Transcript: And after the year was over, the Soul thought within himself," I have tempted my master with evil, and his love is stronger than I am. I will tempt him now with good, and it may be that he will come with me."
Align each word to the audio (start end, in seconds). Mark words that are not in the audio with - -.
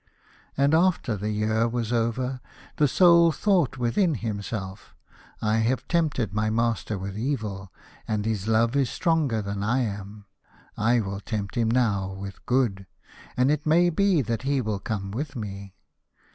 And 0.57 0.73
after 0.73 1.15
the 1.15 1.29
year 1.29 1.67
was 1.67 1.93
over, 1.93 2.41
the 2.77 2.87
Soul 2.87 3.31
thought 3.31 3.77
within 3.77 4.15
himself," 4.15 4.95
I 5.43 5.57
have 5.57 5.87
tempted 5.87 6.33
my 6.33 6.49
master 6.49 6.97
with 6.97 7.15
evil, 7.15 7.71
and 8.07 8.25
his 8.25 8.47
love 8.47 8.75
is 8.75 8.89
stronger 8.89 9.43
than 9.43 9.61
I 9.61 9.81
am. 9.81 10.25
I 10.75 11.01
will 11.01 11.19
tempt 11.19 11.53
him 11.53 11.69
now 11.69 12.13
with 12.13 12.43
good, 12.47 12.87
and 13.37 13.51
it 13.51 13.67
may 13.67 13.91
be 13.91 14.23
that 14.23 14.41
he 14.41 14.59
will 14.59 14.79
come 14.79 15.11
with 15.11 15.35
me." 15.35 15.75